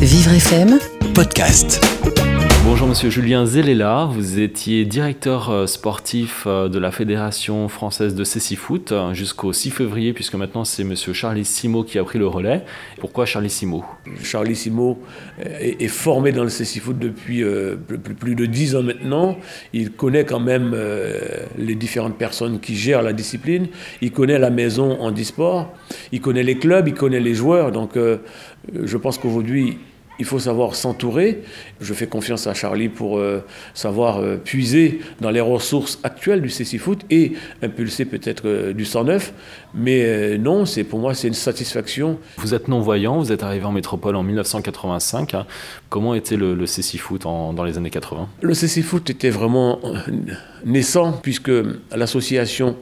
Vivre 0.00 0.32
FM 0.32 0.78
podcast. 1.14 1.84
Bonjour 2.64 2.88
Monsieur 2.88 3.10
Julien 3.10 3.44
Zellela, 3.44 4.08
vous 4.10 4.38
étiez 4.38 4.84
directeur 4.84 5.50
euh, 5.50 5.66
sportif 5.66 6.44
euh, 6.46 6.68
de 6.68 6.78
la 6.78 6.90
Fédération 6.90 7.68
française 7.68 8.14
de 8.14 8.22
Cécifoot 8.22 8.92
euh, 8.92 9.12
jusqu'au 9.12 9.52
6 9.52 9.70
février 9.70 10.12
puisque 10.12 10.34
maintenant 10.34 10.64
c'est 10.64 10.84
Monsieur 10.84 11.12
Charlie 11.12 11.44
Simo 11.44 11.84
qui 11.84 11.98
a 11.98 12.04
pris 12.04 12.18
le 12.18 12.26
relais. 12.26 12.64
Pourquoi 12.98 13.26
Charlie 13.26 13.50
Simo? 13.50 13.84
Charlie 14.22 14.54
Simo 14.54 15.00
est, 15.38 15.82
est 15.82 15.88
formé 15.88 16.32
dans 16.32 16.42
le 16.44 16.48
Cécifoot 16.50 16.98
depuis 16.98 17.42
euh, 17.42 17.76
plus, 17.76 17.98
plus 18.14 18.34
de 18.34 18.46
10 18.46 18.76
ans 18.76 18.82
maintenant. 18.82 19.36
Il 19.72 19.90
connaît 19.92 20.24
quand 20.24 20.40
même 20.40 20.72
euh, 20.74 21.18
les 21.58 21.74
différentes 21.74 22.18
personnes 22.18 22.60
qui 22.60 22.76
gèrent 22.76 23.02
la 23.02 23.12
discipline. 23.12 23.68
Il 24.02 24.12
connaît 24.12 24.38
la 24.38 24.50
maison 24.50 25.00
en 25.00 25.12
e-sport. 25.12 25.72
Il 26.12 26.20
connaît 26.20 26.42
les 26.42 26.58
clubs, 26.58 26.86
il 26.86 26.94
connaît 26.94 27.20
les 27.20 27.34
joueurs. 27.34 27.72
Donc 27.72 27.96
euh, 27.96 28.18
je 28.84 28.96
pense 28.96 29.18
qu'aujourd'hui, 29.18 29.78
il 30.18 30.26
faut 30.26 30.38
savoir 30.38 30.74
s'entourer. 30.74 31.44
Je 31.80 31.94
fais 31.94 32.06
confiance 32.06 32.46
à 32.46 32.52
Charlie 32.52 32.90
pour 32.90 33.16
euh, 33.18 33.42
savoir 33.72 34.18
euh, 34.18 34.36
puiser 34.36 35.00
dans 35.22 35.30
les 35.30 35.40
ressources 35.40 35.98
actuelles 36.02 36.42
du 36.42 36.50
CC 36.50 36.76
Foot 36.76 37.06
et 37.08 37.32
impulser 37.62 38.04
peut-être 38.04 38.42
euh, 38.46 38.72
du 38.74 38.84
109. 38.84 39.32
Mais 39.74 40.36
non, 40.36 40.66
c'est 40.66 40.84
pour 40.84 40.98
moi 40.98 41.14
c'est 41.14 41.28
une 41.28 41.32
satisfaction. 41.32 42.18
Vous 42.36 42.52
êtes 42.52 42.68
non-voyant, 42.68 43.18
vous 43.18 43.32
êtes 43.32 43.42
arrivé 43.42 43.64
en 43.64 43.72
métropole 43.72 44.14
en 44.14 44.22
1985. 44.22 45.32
hein. 45.32 45.46
Comment 45.88 46.12
était 46.14 46.36
le, 46.36 46.54
le 46.54 46.66
Cécifoot 46.66 47.24
en- 47.24 47.54
dans 47.54 47.64
les 47.64 47.78
années 47.78 47.88
80 47.88 48.28
Le 48.42 48.52
CC 48.52 48.82
Foot 48.82 49.08
était 49.08 49.30
vraiment 49.30 49.80
naissant 50.66 51.12
puisque 51.12 51.50
l'association 51.96 52.76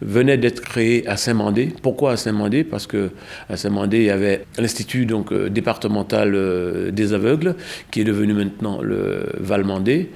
venait 0.00 0.38
d'être 0.38 0.60
créée 0.60 1.06
à 1.06 1.16
Saint-Mandé. 1.16 1.72
Pourquoi 1.82 2.12
à 2.12 2.16
Saint-Mandé? 2.16 2.64
Parce 2.64 2.86
que 2.86 3.10
à 3.48 3.56
Saint-Mandé, 3.56 3.98
il 3.98 4.04
y 4.04 4.10
avait 4.10 4.44
l'institut 4.58 5.06
donc 5.06 5.32
euh, 5.32 5.48
départemental 5.48 6.34
euh, 6.34 6.90
des 6.90 7.12
aveugles 7.12 7.56
qui 7.90 8.00
est 8.00 8.04
devenu 8.04 8.34
maintenant 8.34 8.80
le 8.82 9.26
Val-Mandé. 9.38 10.10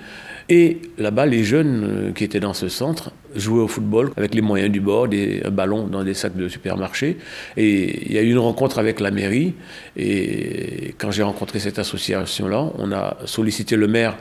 Et 0.51 0.79
là-bas, 0.97 1.27
les 1.27 1.45
jeunes 1.45 1.85
euh, 1.85 2.13
qui 2.13 2.25
étaient 2.25 2.41
dans 2.41 2.55
ce 2.55 2.69
centre 2.69 3.11
jouaient 3.37 3.63
au 3.63 3.69
football 3.69 4.13
avec 4.17 4.35
les 4.35 4.41
moyens 4.41 4.73
du 4.73 4.81
bord, 4.81 5.07
des 5.07 5.43
un 5.45 5.51
ballon 5.51 5.87
dans 5.87 6.03
des 6.03 6.15
sacs 6.15 6.37
de 6.37 6.49
supermarché. 6.49 7.19
Et 7.59 8.07
il 8.07 8.13
y 8.13 8.19
a 8.19 8.23
eu 8.23 8.31
une 8.31 8.39
rencontre 8.39 8.79
avec 8.79 9.01
la 9.01 9.11
mairie. 9.11 9.53
Et 9.97 10.95
quand 10.97 11.11
j'ai 11.11 11.23
rencontré 11.23 11.59
cette 11.59 11.79
association-là, 11.79 12.71
on 12.79 12.93
a 12.93 13.19
sollicité 13.27 13.77
le 13.77 13.89
maire 13.89 14.17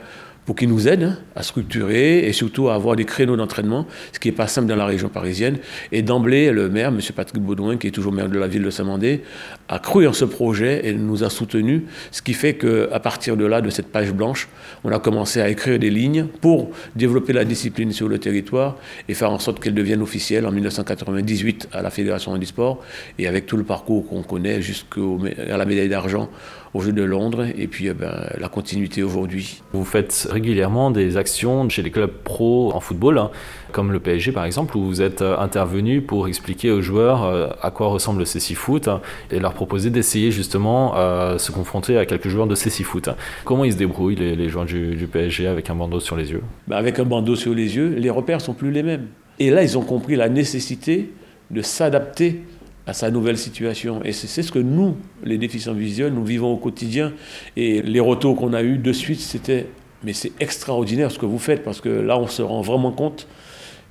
pour 0.48 0.56
qu'il 0.56 0.70
nous 0.70 0.88
aide 0.88 1.02
hein, 1.02 1.18
à 1.36 1.42
structurer 1.42 2.26
et 2.26 2.32
surtout 2.32 2.70
à 2.70 2.74
avoir 2.74 2.96
des 2.96 3.04
créneaux 3.04 3.36
d'entraînement, 3.36 3.86
ce 4.14 4.18
qui 4.18 4.28
n'est 4.28 4.34
pas 4.34 4.46
simple 4.46 4.66
dans 4.66 4.76
la 4.76 4.86
région 4.86 5.10
parisienne. 5.10 5.58
Et 5.92 6.00
d'emblée, 6.00 6.52
le 6.52 6.70
maire, 6.70 6.88
M. 6.88 7.00
Patrick 7.14 7.42
Baudouin, 7.42 7.76
qui 7.76 7.88
est 7.88 7.90
toujours 7.90 8.14
maire 8.14 8.30
de 8.30 8.38
la 8.38 8.48
ville 8.48 8.62
de 8.62 8.70
Saint-Mandé, 8.70 9.24
a 9.68 9.78
cru 9.78 10.06
en 10.06 10.14
ce 10.14 10.24
projet 10.24 10.88
et 10.88 10.94
nous 10.94 11.22
a 11.22 11.28
soutenus, 11.28 11.82
ce 12.12 12.22
qui 12.22 12.32
fait 12.32 12.54
qu'à 12.54 12.98
partir 12.98 13.36
de 13.36 13.44
là, 13.44 13.60
de 13.60 13.68
cette 13.68 13.88
page 13.88 14.10
blanche, 14.14 14.48
on 14.84 14.90
a 14.90 14.98
commencé 14.98 15.42
à 15.42 15.50
écrire 15.50 15.78
des 15.78 15.90
lignes 15.90 16.24
pour 16.40 16.70
développer 16.96 17.34
la 17.34 17.44
discipline 17.44 17.92
sur 17.92 18.08
le 18.08 18.18
territoire 18.18 18.76
et 19.06 19.12
faire 19.12 19.30
en 19.30 19.38
sorte 19.38 19.60
qu'elle 19.60 19.74
devienne 19.74 20.00
officielle 20.00 20.46
en 20.46 20.50
1998 20.50 21.68
à 21.72 21.82
la 21.82 21.90
Fédération 21.90 22.32
handisport 22.32 22.82
et 23.18 23.28
avec 23.28 23.44
tout 23.44 23.58
le 23.58 23.64
parcours 23.64 24.08
qu'on 24.08 24.22
connaît 24.22 24.62
jusqu'à 24.62 24.98
la 25.46 25.66
médaille 25.66 25.90
d'argent 25.90 26.30
aux 26.74 26.80
Jeux 26.80 26.92
de 26.92 27.02
Londres 27.02 27.46
et 27.56 27.66
puis 27.66 27.88
eh 27.88 27.94
ben, 27.94 28.28
la 28.38 28.48
continuité 28.48 29.02
aujourd'hui. 29.02 29.62
Vous 29.72 29.84
faites 29.84 30.28
régulièrement 30.30 30.90
des 30.90 31.16
actions 31.16 31.68
chez 31.68 31.82
les 31.82 31.90
clubs 31.90 32.10
pro 32.10 32.72
en 32.74 32.80
football, 32.80 33.18
hein, 33.18 33.30
comme 33.72 33.92
le 33.92 34.00
PSG 34.00 34.32
par 34.32 34.44
exemple, 34.44 34.76
où 34.76 34.84
vous 34.84 35.02
êtes 35.02 35.22
euh, 35.22 35.38
intervenu 35.38 36.00
pour 36.00 36.28
expliquer 36.28 36.70
aux 36.70 36.82
joueurs 36.82 37.24
euh, 37.24 37.48
à 37.62 37.70
quoi 37.70 37.88
ressemble 37.88 38.20
le 38.20 38.24
Cécifoot 38.24 38.88
hein, 38.88 39.00
et 39.30 39.38
leur 39.38 39.54
proposer 39.54 39.90
d'essayer 39.90 40.30
justement 40.30 40.94
euh, 40.96 41.38
se 41.38 41.52
confronter 41.52 41.98
à 41.98 42.06
quelques 42.06 42.28
joueurs 42.28 42.46
de 42.46 42.54
Cécifoot. 42.54 43.10
Comment 43.44 43.64
ils 43.64 43.72
se 43.72 43.78
débrouillent 43.78 44.16
les, 44.16 44.36
les 44.36 44.48
joueurs 44.48 44.66
du, 44.66 44.94
du 44.94 45.06
PSG 45.06 45.46
avec 45.46 45.70
un 45.70 45.74
bandeau 45.74 46.00
sur 46.00 46.16
les 46.16 46.30
yeux? 46.30 46.42
Ben, 46.66 46.76
avec 46.76 46.98
un 46.98 47.04
bandeau 47.04 47.36
sur 47.36 47.54
les 47.54 47.76
yeux, 47.76 47.94
les 47.96 48.10
repères 48.10 48.40
sont 48.40 48.54
plus 48.54 48.70
les 48.70 48.82
mêmes. 48.82 49.06
Et 49.38 49.50
là, 49.50 49.62
ils 49.62 49.78
ont 49.78 49.82
compris 49.82 50.16
la 50.16 50.28
nécessité 50.28 51.12
de 51.50 51.62
s'adapter 51.62 52.42
à 52.88 52.94
sa 52.94 53.10
nouvelle 53.10 53.36
situation. 53.36 54.02
Et 54.02 54.12
c'est 54.12 54.42
ce 54.42 54.50
que 54.50 54.58
nous, 54.58 54.96
les 55.22 55.36
déficients 55.36 55.74
visuels, 55.74 56.14
nous 56.14 56.24
vivons 56.24 56.54
au 56.54 56.56
quotidien. 56.56 57.12
Et 57.54 57.82
les 57.82 58.00
retours 58.00 58.34
qu'on 58.34 58.54
a 58.54 58.62
eus 58.62 58.78
de 58.78 58.92
suite, 58.92 59.20
c'était 59.20 59.66
mais 60.02 60.12
c'est 60.12 60.32
extraordinaire 60.40 61.10
ce 61.10 61.18
que 61.18 61.26
vous 61.26 61.38
faites 61.38 61.62
parce 61.64 61.80
que 61.80 61.88
là, 61.88 62.18
on 62.18 62.28
se 62.28 62.40
rend 62.40 62.62
vraiment 62.62 62.92
compte 62.92 63.26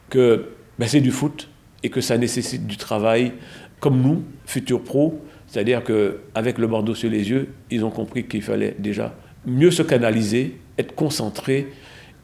que 0.10 0.46
ben, 0.80 0.88
c'est 0.88 1.02
du 1.02 1.12
foot 1.12 1.50
et 1.84 1.90
que 1.90 2.02
ça 2.02 2.18
nécessite 2.18 2.66
du 2.66 2.78
travail 2.78 3.34
comme 3.80 4.02
nous, 4.02 4.24
futurs 4.46 4.84
pros. 4.84 5.22
C'est-à-dire 5.46 5.84
qu'avec 5.84 6.58
le 6.58 6.68
bandeau 6.68 6.96
sur 6.96 7.10
les 7.10 7.30
yeux, 7.30 7.50
ils 7.70 7.86
ont 7.86 7.92
compris 7.92 8.26
qu'il 8.26 8.42
fallait 8.42 8.76
déjà 8.80 9.16
mieux 9.46 9.72
se 9.72 9.84
canaliser, 9.84 10.58
être 10.80 10.96
concentré, 10.96 11.68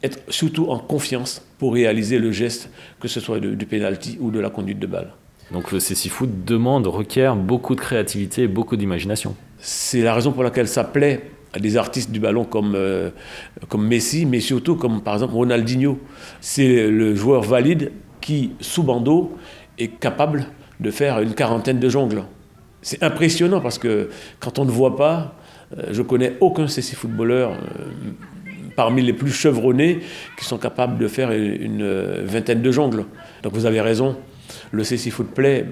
être 0.02 0.18
surtout 0.28 0.70
en 0.70 0.78
confiance 0.78 1.46
pour 1.58 1.74
réaliser 1.74 2.18
le 2.18 2.32
geste, 2.32 2.70
que 2.98 3.06
ce 3.06 3.20
soit 3.20 3.38
du 3.38 3.66
penalty 3.66 4.18
ou 4.20 4.30
de 4.30 4.40
la 4.40 4.50
conduite 4.50 4.80
de 4.80 4.86
balle. 4.86 5.12
Donc 5.50 5.72
le 5.72 5.80
Cécifoot 5.80 6.44
demande, 6.44 6.86
requiert 6.86 7.36
beaucoup 7.36 7.74
de 7.74 7.80
créativité 7.80 8.42
et 8.42 8.48
beaucoup 8.48 8.76
d'imagination. 8.76 9.36
C'est 9.58 10.02
la 10.02 10.14
raison 10.14 10.32
pour 10.32 10.42
laquelle 10.42 10.68
ça 10.68 10.84
plaît 10.84 11.30
à 11.52 11.58
des 11.58 11.76
artistes 11.76 12.10
du 12.10 12.18
ballon 12.18 12.44
comme, 12.44 12.74
euh, 12.74 13.10
comme 13.68 13.86
Messi, 13.86 14.26
mais 14.26 14.40
surtout 14.40 14.74
comme 14.74 15.02
par 15.02 15.14
exemple 15.14 15.34
Ronaldinho. 15.34 15.98
C'est 16.40 16.88
le 16.88 17.14
joueur 17.14 17.42
valide 17.42 17.92
qui, 18.20 18.52
sous 18.60 18.82
bandeau, 18.82 19.36
est 19.78 19.88
capable 20.00 20.46
de 20.80 20.90
faire 20.90 21.20
une 21.20 21.34
quarantaine 21.34 21.78
de 21.78 21.88
jongles. 21.88 22.24
C'est 22.82 23.02
impressionnant 23.02 23.60
parce 23.60 23.78
que 23.78 24.10
quand 24.40 24.58
on 24.58 24.64
ne 24.64 24.70
voit 24.70 24.96
pas, 24.96 25.36
euh, 25.78 25.88
je 25.92 26.02
connais 26.02 26.34
aucun 26.40 26.66
CC 26.66 26.96
footballeur 26.96 27.52
euh, 27.52 27.56
parmi 28.76 29.02
les 29.02 29.12
plus 29.12 29.30
chevronnés 29.30 30.00
qui 30.36 30.44
sont 30.44 30.58
capables 30.58 30.98
de 30.98 31.06
faire 31.06 31.30
une, 31.30 31.86
vingtaine 32.24 32.60
de 32.60 32.70
jongles. 32.72 33.04
Donc 33.42 33.52
vous 33.54 33.66
avez 33.66 33.80
raison, 33.80 34.16
le 34.70 34.84
CC 34.84 35.10
Foot 35.10 35.28
plaît 35.28 35.66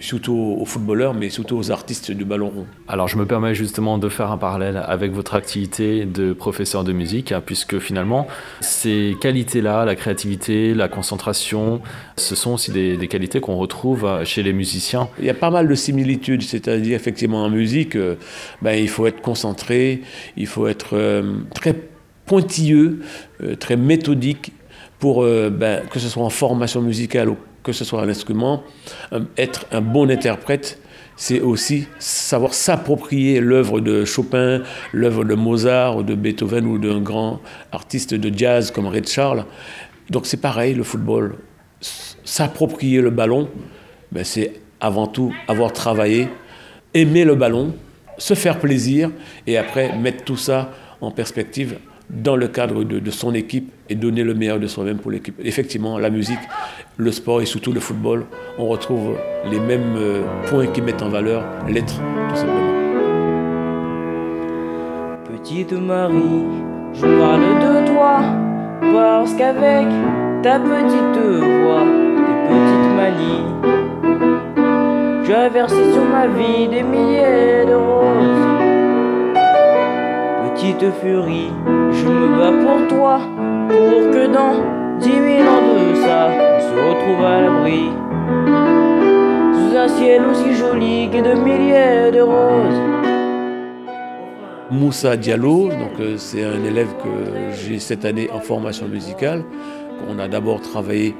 surtout 0.00 0.56
aux 0.58 0.64
footballeurs, 0.64 1.14
mais 1.14 1.30
surtout 1.30 1.56
aux 1.56 1.70
artistes 1.70 2.10
du 2.10 2.24
ballon 2.24 2.48
rond. 2.48 2.66
Alors 2.88 3.08
je 3.08 3.16
me 3.16 3.26
permets 3.26 3.54
justement 3.54 3.98
de 3.98 4.08
faire 4.08 4.30
un 4.30 4.38
parallèle 4.38 4.82
avec 4.84 5.12
votre 5.12 5.34
activité 5.34 6.04
de 6.04 6.32
professeur 6.32 6.84
de 6.84 6.92
musique, 6.92 7.32
hein, 7.32 7.42
puisque 7.44 7.78
finalement 7.78 8.26
ces 8.60 9.16
qualités-là, 9.20 9.84
la 9.84 9.94
créativité, 9.94 10.74
la 10.74 10.88
concentration, 10.88 11.80
ce 12.16 12.34
sont 12.34 12.54
aussi 12.54 12.72
des, 12.72 12.96
des 12.96 13.08
qualités 13.08 13.40
qu'on 13.40 13.56
retrouve 13.56 14.24
chez 14.24 14.42
les 14.42 14.52
musiciens. 14.52 15.08
Il 15.18 15.24
y 15.24 15.30
a 15.30 15.34
pas 15.34 15.50
mal 15.50 15.68
de 15.68 15.74
similitudes, 15.74 16.42
c'est-à-dire 16.42 16.96
effectivement 16.96 17.44
en 17.44 17.50
musique, 17.50 17.96
euh, 17.96 18.16
ben, 18.60 18.72
il 18.72 18.88
faut 18.88 19.06
être 19.06 19.20
concentré, 19.20 20.02
il 20.36 20.46
faut 20.46 20.66
être 20.66 20.96
euh, 20.96 21.22
très 21.54 21.74
pointilleux, 22.26 23.00
euh, 23.42 23.56
très 23.56 23.76
méthodique 23.76 24.52
pour 24.98 25.22
euh, 25.22 25.50
ben, 25.50 25.82
que 25.88 25.98
ce 25.98 26.08
soit 26.08 26.22
en 26.22 26.30
formation 26.30 26.80
musicale 26.80 27.28
ou 27.28 27.36
que 27.62 27.72
ce 27.72 27.84
soit 27.84 28.02
un 28.02 28.08
instrument, 28.08 28.62
euh, 29.12 29.20
être 29.36 29.66
un 29.72 29.80
bon 29.80 30.10
interprète. 30.10 30.80
C'est 31.16 31.40
aussi 31.40 31.86
savoir 31.98 32.54
s'approprier 32.54 33.40
l'œuvre 33.40 33.80
de 33.80 34.04
Chopin, 34.04 34.62
l'œuvre 34.92 35.24
de 35.24 35.34
Mozart, 35.34 35.98
ou 35.98 36.02
de 36.02 36.14
Beethoven 36.14 36.66
ou 36.66 36.78
d'un 36.78 37.00
grand 37.00 37.40
artiste 37.70 38.14
de 38.14 38.36
jazz 38.36 38.70
comme 38.70 38.86
Ray 38.86 39.06
Charles. 39.06 39.44
Donc 40.10 40.26
c'est 40.26 40.40
pareil, 40.40 40.74
le 40.74 40.82
football. 40.82 41.36
S'approprier 42.24 43.00
le 43.00 43.10
ballon, 43.10 43.48
ben, 44.10 44.24
c'est 44.24 44.54
avant 44.80 45.06
tout 45.06 45.32
avoir 45.48 45.72
travaillé, 45.72 46.28
aimer 46.94 47.24
le 47.24 47.34
ballon, 47.34 47.74
se 48.18 48.34
faire 48.34 48.58
plaisir 48.58 49.10
et 49.46 49.56
après 49.56 49.96
mettre 49.96 50.24
tout 50.24 50.36
ça 50.36 50.72
en 51.00 51.10
perspective 51.10 51.78
dans 52.10 52.36
le 52.36 52.48
cadre 52.48 52.84
de, 52.84 52.98
de 52.98 53.10
son 53.10 53.34
équipe 53.34 53.72
et 53.88 53.94
donner 53.94 54.22
le 54.22 54.34
meilleur 54.34 54.58
de 54.58 54.66
soi-même 54.66 54.98
pour 54.98 55.10
l'équipe. 55.10 55.40
Effectivement, 55.42 55.98
la 55.98 56.10
musique, 56.10 56.38
le 56.96 57.10
sport 57.12 57.40
et 57.40 57.46
surtout 57.46 57.72
le 57.72 57.80
football, 57.80 58.26
on 58.58 58.66
retrouve 58.66 59.16
les 59.50 59.60
mêmes 59.60 59.96
euh, 59.96 60.22
points 60.46 60.66
qui 60.66 60.82
mettent 60.82 61.02
en 61.02 61.08
valeur 61.08 61.44
l'être, 61.68 62.00
tout 62.28 62.36
simplement. 62.36 62.72
Petite 65.24 65.72
Marie, 65.72 66.44
je 66.94 67.06
parle 67.18 67.40
de 67.60 67.92
toi 67.92 68.20
parce 68.92 69.34
qu'avec 69.34 69.86
ta 70.42 70.58
petite 70.58 71.22
voix, 71.22 71.84
tes 72.16 72.36
petites 72.48 72.96
manies, 72.96 73.72
as 75.32 75.48
versé 75.48 75.92
sur 75.92 76.04
ma 76.04 76.26
vie 76.26 76.68
des 76.68 76.82
milliers 76.82 77.41
Petite 80.62 80.92
furie, 81.02 81.50
je 81.90 82.06
me 82.06 82.36
bats 82.38 82.52
pour 82.62 82.86
toi, 82.86 83.20
pour 83.68 84.10
que 84.12 84.32
dans 84.32 84.98
dix 85.00 85.18
mille 85.18 85.42
ans 85.42 85.74
de 85.74 85.94
ça, 85.96 86.30
on 86.30 86.60
se 86.60 86.74
retrouve 86.88 87.24
à 87.24 87.40
l'abri. 87.40 87.90
Sous 89.58 89.76
un 89.76 89.88
ciel 89.88 90.22
aussi 90.24 90.54
joli 90.54 91.10
que 91.10 91.16
de 91.16 91.34
milliers 91.34 92.12
de 92.12 92.20
roses. 92.20 92.80
Moussa 94.70 95.16
Diallo, 95.16 95.66
donc 95.66 95.98
euh, 95.98 96.16
c'est 96.16 96.44
un 96.44 96.62
élève 96.62 96.94
que 97.02 97.56
j'ai 97.56 97.80
cette 97.80 98.04
année 98.04 98.30
en 98.32 98.38
formation 98.38 98.86
musicale. 98.86 99.42
On 100.08 100.20
a 100.20 100.28
d'abord 100.28 100.60
travaillé 100.60 101.16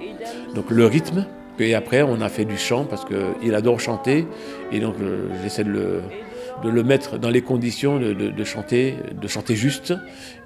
donc 0.54 0.70
le 0.70 0.86
rythme, 0.86 1.26
et 1.58 1.74
après 1.74 2.02
on 2.02 2.20
a 2.20 2.28
fait 2.28 2.44
du 2.44 2.56
chant 2.56 2.84
parce 2.84 3.04
qu'il 3.04 3.56
adore 3.56 3.80
chanter, 3.80 4.24
et 4.70 4.78
donc 4.78 4.94
euh, 5.00 5.26
j'essaie 5.42 5.64
de 5.64 5.70
le, 5.70 6.02
de 6.62 6.70
le 6.70 6.82
mettre 6.82 7.18
dans 7.18 7.30
les 7.30 7.42
conditions 7.42 7.98
de, 7.98 8.44
chanter, 8.44 8.94
de 9.20 9.28
chanter 9.28 9.56
juste 9.56 9.94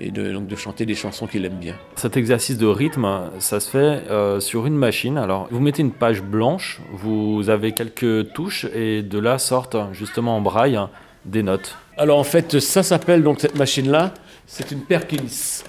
et 0.00 0.10
de, 0.10 0.32
donc 0.32 0.46
de 0.46 0.56
chanter 0.56 0.86
des 0.86 0.94
chansons 0.94 1.26
qu'il 1.26 1.44
aime 1.44 1.58
bien. 1.58 1.74
Cet 1.96 2.16
exercice 2.16 2.58
de 2.58 2.66
rythme, 2.66 3.06
ça 3.38 3.60
se 3.60 3.70
fait 3.70 4.10
euh, 4.10 4.40
sur 4.40 4.66
une 4.66 4.76
machine. 4.76 5.18
Alors, 5.18 5.48
vous 5.50 5.60
mettez 5.60 5.82
une 5.82 5.92
page 5.92 6.22
blanche, 6.22 6.80
vous 6.92 7.50
avez 7.50 7.72
quelques 7.72 8.32
touches 8.32 8.66
et 8.74 9.02
de 9.02 9.18
là 9.18 9.38
sortent 9.38 9.76
justement 9.92 10.36
en 10.36 10.40
braille 10.40 10.78
des 11.24 11.42
notes. 11.42 11.76
Alors 11.98 12.18
en 12.18 12.24
fait, 12.24 12.60
ça 12.60 12.82
s'appelle 12.82 13.22
donc 13.22 13.40
cette 13.40 13.58
machine-là, 13.58 14.14
c'est 14.46 14.70
une 14.70 14.80
Perkins. 14.80 15.64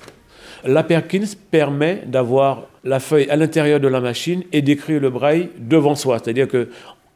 La 0.65 0.83
Perkins 0.83 1.25
permet 1.51 2.03
d'avoir 2.05 2.63
la 2.83 2.99
feuille 2.99 3.29
à 3.29 3.35
l'intérieur 3.35 3.79
de 3.79 3.87
la 3.87 4.01
machine 4.01 4.43
et 4.51 4.61
d'écrire 4.61 4.99
le 4.99 5.09
braille 5.09 5.49
devant 5.57 5.95
soi. 5.95 6.19
C'est-à-dire 6.19 6.47
que 6.47 6.69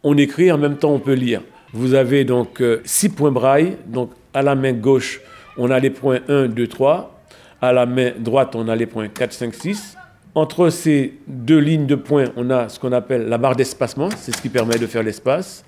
on 0.04 0.18
écrit 0.18 0.52
en 0.52 0.58
même 0.58 0.78
temps 0.78 0.92
on 0.92 1.00
peut 1.00 1.14
lire. 1.14 1.42
Vous 1.74 1.94
avez 1.94 2.26
donc 2.26 2.62
euh, 2.62 2.82
six 2.84 3.10
points 3.10 3.32
braille. 3.32 3.78
Donc 3.88 4.12
à 4.34 4.42
la 4.42 4.56
main 4.56 4.74
gauche, 4.74 5.22
on 5.58 5.72
a 5.72 5.80
les 5.80 5.90
points 5.90 6.20
1, 6.28 6.48
2, 6.48 6.68
3. 6.68 7.22
À 7.62 7.72
la 7.72 7.86
main 7.86 8.12
droite, 8.18 8.56
on 8.56 8.68
a 8.68 8.76
les 8.76 8.86
points 8.86 9.08
4, 9.08 9.32
5, 9.32 9.54
6. 9.54 9.98
Entre 10.34 10.70
ces 10.70 11.14
deux 11.28 11.60
lignes 11.60 11.86
de 11.86 11.96
points, 11.96 12.26
on 12.36 12.50
a 12.50 12.70
ce 12.70 12.80
qu'on 12.80 12.92
appelle 12.92 13.28
la 13.28 13.38
barre 13.38 13.56
d'espacement. 13.56 14.10
C'est 14.18 14.36
ce 14.36 14.42
qui 14.42 14.50
permet 14.50 14.78
de 14.78 14.88
faire 14.88 15.04
l'espace. 15.04 15.64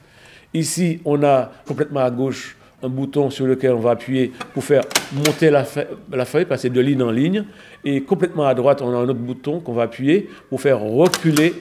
Ici, 0.54 1.02
on 1.06 1.24
a 1.24 1.52
complètement 1.68 2.02
à 2.02 2.12
gauche 2.12 2.58
un 2.82 2.90
bouton 2.90 3.30
sur 3.30 3.46
lequel 3.46 3.72
on 3.72 3.80
va 3.80 3.92
appuyer 3.92 4.32
pour 4.54 4.64
faire 4.64 4.84
monter 5.14 5.50
la, 5.50 5.64
feuille, 5.64 6.46
passer 6.46 6.70
de 6.70 6.82
ligne 6.82 7.02
en 7.02 7.12
ligne. 7.12 7.46
Et 7.86 8.02
complètement 8.02 8.46
à 8.46 8.54
droite, 8.54 8.82
on 8.82 8.90
a 8.90 8.98
un 8.98 9.04
autre 9.04 9.14
bouton 9.14 9.62
qu'on 9.62 9.74
va 9.74 9.84
appuyer 9.84 10.30
pour 10.50 10.60
faire 10.60 10.80
reculer 10.82 11.54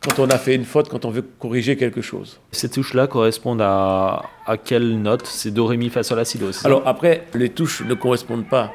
quand 0.00 0.18
on 0.20 0.28
a 0.30 0.38
fait 0.38 0.54
une 0.54 0.64
faute, 0.64 0.88
quand 0.88 1.04
on 1.04 1.10
veut 1.10 1.24
corriger 1.38 1.76
quelque 1.76 2.00
chose. 2.02 2.40
Ces 2.52 2.68
touches-là 2.68 3.06
correspondent 3.06 3.62
à, 3.62 4.22
à 4.46 4.56
quelle 4.56 5.00
note? 5.02 5.26
C'est 5.26 5.50
Do, 5.50 5.66
Ré, 5.66 5.76
Mi, 5.76 5.88
Fa, 5.90 6.02
Sol, 6.02 6.18
La, 6.18 6.24
Si, 6.24 6.38
Do 6.38 6.50
Alors 6.64 6.82
après, 6.86 7.26
les 7.34 7.50
touches 7.50 7.82
ne 7.82 7.94
correspondent 7.94 8.48
pas 8.48 8.72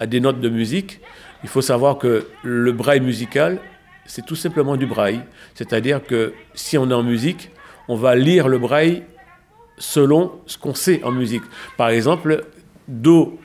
à 0.00 0.06
des 0.06 0.20
notes 0.20 0.40
de 0.40 0.48
musique. 0.48 1.00
Il 1.44 1.48
faut 1.48 1.62
savoir 1.62 1.98
que 1.98 2.26
le 2.42 2.72
braille 2.72 3.00
musical, 3.00 3.60
c'est 4.06 4.26
tout 4.26 4.34
simplement 4.34 4.76
du 4.76 4.86
braille. 4.86 5.20
C'est-à-dire 5.54 6.04
que 6.04 6.32
si 6.54 6.76
on 6.76 6.90
est 6.90 6.94
en 6.94 7.02
musique, 7.02 7.50
on 7.88 7.96
va 7.96 8.16
lire 8.16 8.48
le 8.48 8.58
braille 8.58 9.04
selon 9.78 10.32
ce 10.46 10.58
qu'on 10.58 10.74
sait 10.74 11.02
en 11.04 11.12
musique. 11.12 11.42
Par 11.76 11.90
exemple, 11.90 12.44
Do, 12.88 13.38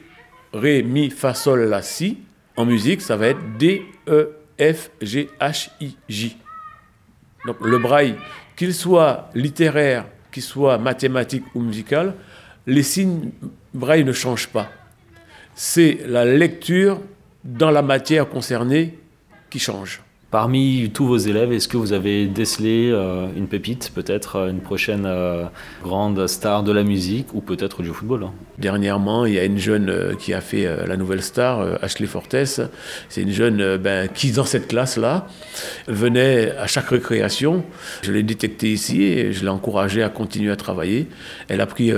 Ré, 0.54 0.82
Mi, 0.82 1.10
Fa, 1.12 1.34
Sol, 1.34 1.62
La, 1.66 1.82
Si. 1.82 2.18
En 2.58 2.66
musique, 2.66 3.02
ça 3.02 3.16
va 3.16 3.28
être 3.28 3.58
D, 3.58 3.84
E, 4.08 4.32
F, 4.60 4.90
G, 5.02 5.30
H, 5.40 5.70
I, 5.80 5.96
J. 6.10 6.36
Donc 7.46 7.58
le 7.62 7.78
braille, 7.78 8.16
qu'il 8.56 8.74
soit 8.74 9.30
littéraire, 9.34 10.06
qu'il 10.32 10.44
soit 10.44 10.78
mathématique 10.78 11.44
ou 11.56 11.62
musical, 11.62 12.14
les 12.68 12.84
signes 12.84 13.32
braille 13.74 14.04
ne 14.04 14.14
changent 14.14 14.50
pas. 14.50 14.70
C'est 15.56 16.00
la 16.06 16.26
lecture 16.26 17.02
dans 17.44 17.72
la 17.72 17.82
matière 17.82 18.30
concernée 18.30 18.98
qui 19.50 19.60
change. 19.60 20.02
Parmi 20.32 20.92
tous 20.94 21.08
vos 21.08 21.18
élèves, 21.18 21.52
est-ce 21.52 21.68
que 21.68 21.76
vous 21.76 21.92
avez 21.92 22.28
décelé 22.28 22.92
euh, 22.92 23.30
une 23.36 23.48
pépite, 23.48 23.92
peut-être 23.96 24.36
euh, 24.36 24.52
une 24.52 24.60
prochaine 24.60 25.08
euh, 25.08 25.46
grande 25.82 26.28
star 26.28 26.62
de 26.62 26.72
la 26.72 26.84
musique 26.84 27.34
ou 27.34 27.42
peut-être 27.42 27.82
du 27.82 27.90
football 27.90 28.26
hein? 28.26 28.34
Dernièrement, 28.60 29.26
il 29.26 29.34
y 29.34 29.40
a 29.40 29.46
une 29.46 29.58
jeune 29.58 30.16
qui 30.20 30.34
a 30.34 30.42
fait 30.42 30.68
la 30.86 30.98
nouvelle 30.98 31.24
star, 31.24 31.82
Ashley 31.82 32.08
Fortes. 32.08 32.36
C'est 33.08 33.22
une 33.22 33.32
jeune 33.32 33.78
ben, 33.78 34.10
qui, 34.10 34.34
dans 34.34 34.44
cette 34.44 34.68
classe-là, 34.68 35.28
venait 35.88 36.52
à 36.58 36.68
chaque 36.68 36.90
récréation. 36.90 37.64
Je 38.02 38.12
l'ai 38.12 38.22
détectée 38.22 38.74
ici 38.74 39.02
et 39.02 39.32
je 39.32 39.44
l'ai 39.44 39.50
encouragée 39.50 40.04
à 40.04 40.10
continuer 40.10 40.52
à 40.52 40.58
travailler. 40.58 41.08
Elle 41.48 41.62
a 41.62 41.68
pris 41.68 41.94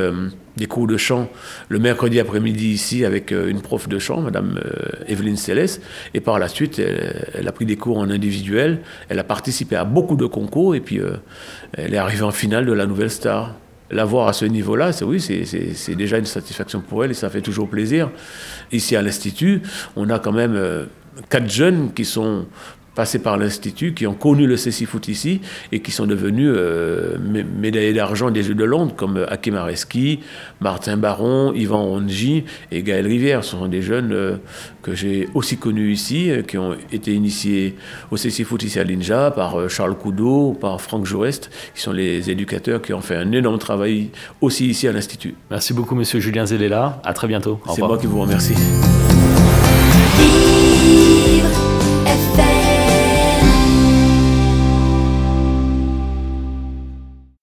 des 0.58 0.68
cours 0.68 0.86
de 0.86 0.98
chant 0.98 1.32
le 1.70 1.80
mercredi 1.80 2.20
après-midi 2.20 2.68
ici 2.68 3.06
avec 3.06 3.32
une 3.32 3.62
prof 3.62 3.88
de 3.88 3.98
chant, 3.98 4.22
Madame 4.22 4.62
Evelyne 5.08 5.38
Céleste. 5.38 5.82
Et 6.14 6.20
par 6.20 6.38
la 6.38 6.48
suite, 6.48 6.78
elle, 6.78 7.48
a 7.48 7.52
pris 7.52 7.66
des 7.66 7.76
cours 7.76 7.98
en 7.98 8.08
Elle 9.10 9.20
a 9.20 9.24
participé 9.24 9.76
à 9.76 9.86
beaucoup 9.86 10.16
de 10.16 10.26
concours 10.26 10.76
et 10.76 10.80
puis 10.80 11.00
euh, 11.00 11.18
elle 11.74 11.94
est 11.94 11.98
arrivée 11.98 12.24
en 12.24 12.32
finale 12.32 12.66
de 12.66 12.74
la 12.74 12.86
Nouvelle 12.86 13.12
Star. 13.12 13.56
La 13.90 14.06
voir 14.06 14.30
à 14.30 14.34
ce 14.34 14.46
niveau-là, 14.46 14.94
c'est 14.94 15.96
déjà 15.96 16.18
une 16.18 16.26
satisfaction 16.26 16.80
pour 16.80 17.04
elle 17.04 17.12
et 17.12 17.14
ça 17.14 17.30
fait 17.30 17.42
toujours 17.42 17.70
plaisir. 17.70 18.10
Ici 18.72 18.96
à 18.96 19.02
l'Institut, 19.02 19.64
on 19.98 20.10
a 20.10 20.18
quand 20.18 20.32
même 20.32 20.88
quatre 21.30 21.50
jeunes 21.50 21.92
qui 21.94 22.06
sont 22.06 22.46
passés 22.96 23.20
par 23.20 23.38
l'Institut, 23.38 23.94
qui 23.94 24.06
ont 24.08 24.14
connu 24.14 24.48
le 24.48 24.58
Foot 24.58 25.08
ici 25.08 25.42
et 25.72 25.80
qui 25.82 25.92
sont 25.92 26.06
devenus 26.06 26.52
euh, 26.54 27.18
médaillés 27.60 27.94
d'argent 27.94 28.32
des 28.32 28.44
Jeux 28.44 28.56
de 28.56 28.64
Londres, 28.64 28.94
comme 28.96 29.26
Hakim 29.30 29.56
Areski, 29.56 30.20
Martin 30.60 30.98
Baron, 30.98 31.54
Yvan 31.54 31.84
Onji 31.84 32.44
et 32.72 32.84
Gaël 32.84 33.08
Rivière. 33.08 33.44
Ce 33.44 33.52
sont 33.52 33.68
des 33.68 33.82
jeunes 33.82 34.12
euh, 34.12 34.38
que 34.82 34.94
j'ai 34.94 35.30
aussi 35.34 35.58
connus 35.58 35.92
ici, 35.92 36.30
euh, 36.30 36.42
qui 36.42 36.58
ont 36.58 36.76
été 36.92 37.14
initiés 37.14 37.76
au 38.12 38.18
Foot 38.18 38.64
ici 38.64 38.80
à 38.80 38.84
l'INJA 38.84 39.32
par 39.32 39.70
Charles 39.70 39.96
Coudot, 39.96 40.58
par 40.60 40.80
Franck 40.82 41.06
Joest, 41.06 41.50
qui 41.76 41.82
sont 41.82 41.92
les 41.92 42.30
éducateurs 42.30 42.82
qui 42.82 42.94
ont 42.94 43.02
fait 43.02 43.16
un 43.16 43.32
énorme 43.32 43.60
travail 43.60 44.10
aussi 44.42 44.68
ici 44.68 44.88
à 44.88 44.92
l'Institut. 44.92 45.36
Merci 45.50 45.74
beaucoup, 45.74 45.96
monsieur 45.96 46.20
Julien 46.20 46.46
Zelela. 46.46 47.02
À 47.04 47.14
très 47.14 47.28
bientôt. 47.28 47.60
C'est 47.74 47.82
moi 47.82 47.98
qui 47.98 48.08
vous 48.08 48.22
remercie. 48.22 48.56